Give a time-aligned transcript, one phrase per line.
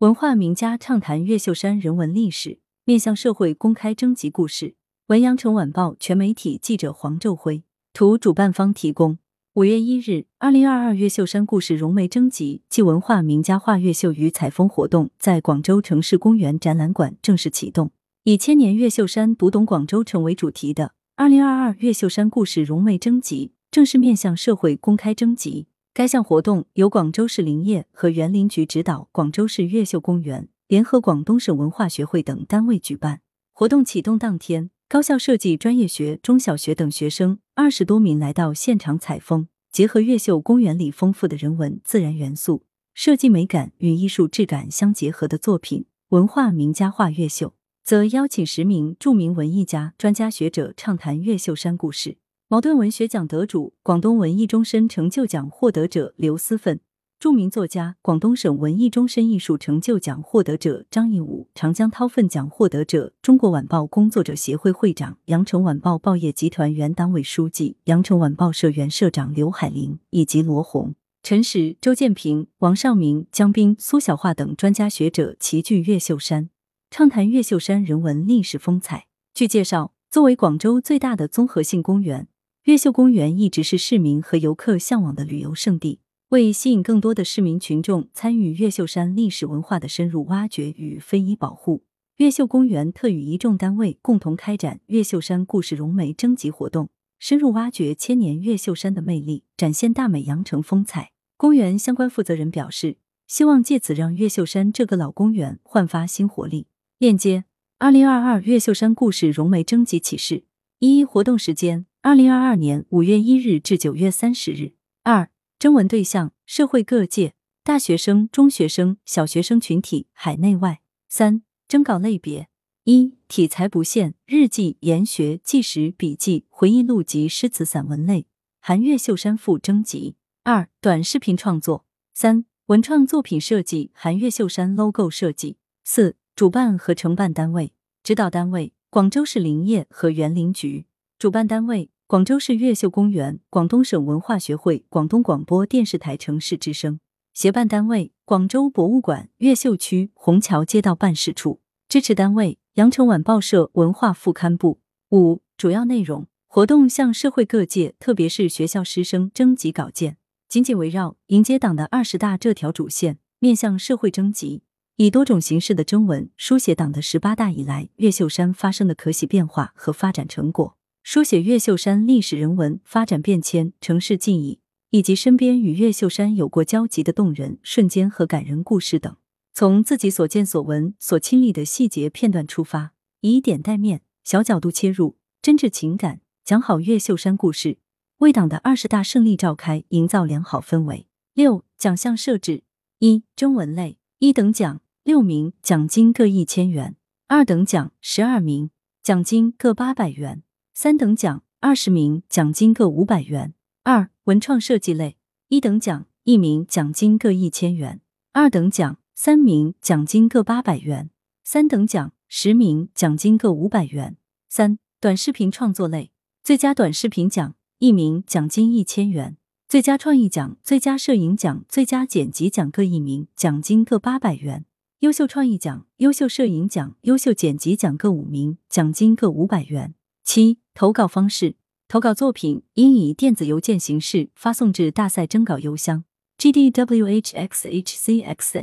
[0.00, 4.74] 文化名家畅谈越秀山人文历史，面向社会公开征集故事。
[5.06, 7.62] 文阳城晚报全媒体记者黄昼辉，
[7.94, 9.16] 图主办方提供。
[9.54, 17.90] 五月一日，二零二二越秀山故事融媒征集暨文化名家画越秀与采风活动在广州城市公园展览馆正式启动。
[18.24, 25.68] 以“千年越秀山，读懂广州城”为主题的二零二二越秀山故事融媒征集正式面向社会公开征集。
[25.96, 33.22] 该项活动由广州市林业和园林局指导，广州市越秀公园联合广东省文化学会等单位举办。
[33.54, 45.86] 活动启动当天，高校设计专业学、中小学等学生二十多名来到现场采风，结合越秀公园里丰富的人文自然元素，设计美感与艺术质感相结合的作品。
[46.10, 52.18] 文化名家画越秀，则邀请十名著名文艺家、专家学者畅谈越秀山故事。
[52.48, 56.78] 茅盾文学奖得主、广东文艺终身成就奖获得者刘思奋，
[57.18, 76.48] 著名作家、广东省文艺终身艺术成就奖获得者张义武，长江韬奋奖获得者、中国晚报工作者协会会长、羊城晚报报业集团原党委书记、羊城晚报社原社长刘海林，以及罗红、陈实、周建平、王尚明、江斌、苏小桦等专家学者齐聚越秀山，
[76.92, 79.08] 畅谈越秀山人文历史风采。
[79.34, 82.28] 据介绍，作为广州最大的综合性公园。
[82.66, 86.00] 越秀公园一直是市民和游客向往的旅游胜地。
[86.30, 91.84] 为吸引更多的市民群众参与越秀山历史文化的深入挖掘与非遗保护，
[92.16, 96.88] 越秀公园特与一众单位共同开展越秀山故事融媒征集活动，
[97.20, 101.12] 深入挖掘千年越秀山的魅力，展现大美羊城风采。
[101.36, 102.96] 公园相关负责人表示，
[103.28, 106.66] 希望借此让越秀山这个老公园焕发新活力。
[106.98, 107.44] 链接：
[107.78, 110.42] 二零二二越秀山故事融媒征集启事。
[110.80, 111.86] 一、活动时间。
[112.06, 114.74] 二零二二年五月一日至九月三十日。
[115.02, 120.82] 二、征文对象：社会各界、大学生、中学生、小学生群体，海内外。
[121.08, 122.48] 三、征稿类别：
[122.84, 128.28] 一、题材不限，日记、研学、纪实、笔记、回忆录及诗词散文类，
[128.60, 130.14] 含越秀山赋征集。
[130.44, 131.84] 二、短视频创作。
[132.14, 135.56] 三、文创作品设计，含越秀山 logo 设计。
[135.82, 137.72] 四、主办和承办单位：
[138.04, 140.86] 指导单位：广州市林业和园林局。
[141.18, 141.90] 主办单位。
[142.08, 147.00] 广州市越秀公园、广东省文化学会、广东广播电视台城市之声
[147.34, 154.78] 协办单位：广州博物馆越秀区虹桥街道办事处支持单位：羊城晚报社文化副刊部。
[155.10, 160.16] 五、主要内容活动向社会各界，特别是学校师生征集稿件，
[160.48, 164.62] 紧紧围绕迎接党的二十大这条主线，面向社会征集，
[164.94, 170.75] 以多种形式的征文书写党的十八大以来越秀山发生的可喜变化和发展成果。
[171.08, 174.58] 书写越秀山历史人文发展变迁、城市记忆，
[174.90, 179.16] 以及身边与越秀山有过交集的动人瞬间和感人故事等，
[179.54, 182.90] 从自己所见所闻、所亲历的细节片段出发，
[183.20, 187.78] 以点带面、小角度切入，真挚情感讲好越秀山故事，
[188.18, 191.06] 为党的二十大胜利召开营造良好氛围。
[191.34, 192.64] 六奖项设置：
[192.98, 196.94] 一征文类，一等奖六名，奖金各一千元；
[197.28, 198.70] 二等奖十二名，
[199.04, 200.42] 奖金各八百元。
[200.78, 203.54] 三等奖二十名，奖金各五百元。
[203.84, 205.16] 二文创设计类，
[205.48, 208.00] 一等奖一名，奖金各一千元；
[208.34, 211.08] 二等奖三名，奖金各八百元；
[211.42, 214.18] 三等奖十名，奖金各五百元。
[214.50, 216.10] 三短视频创作类，
[216.42, 224.64] 最佳短视频奖一名，奖金一千元；最佳创意奖、最佳摄影奖、最佳剪辑奖各一名，奖金各八百元；
[224.98, 229.94] 优秀创意奖、优秀摄影奖、优秀剪辑奖各五名，奖金各五百元。
[230.22, 231.56] 七投稿方式：
[231.88, 236.04] 投稿作品应以电子邮件形式发送至大赛征稿邮箱
[236.36, 237.42] gdwhxhcx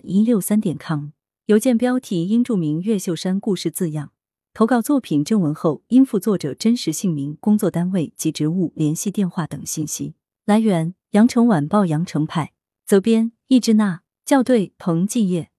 [0.04, 1.08] 一六三点 com，
[1.48, 4.12] 邮件标题应注明“越秀山故事”字样。
[4.54, 10.14] 投稿作品正文后应附作者真实姓名、工作单位及职务、联系电话等信息。
[10.46, 12.54] 来源：羊城晚报羊城派，
[12.86, 15.50] 责编：易之娜，校对：彭继业。